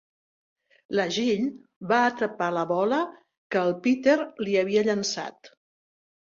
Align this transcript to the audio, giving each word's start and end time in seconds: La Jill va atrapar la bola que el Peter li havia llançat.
La 0.99 1.03
Jill 1.17 1.43
va 1.91 1.99
atrapar 2.05 2.47
la 2.55 2.63
bola 2.71 3.03
que 3.57 3.61
el 3.65 3.77
Peter 3.85 4.17
li 4.49 4.57
havia 4.63 4.85
llançat. 4.91 5.53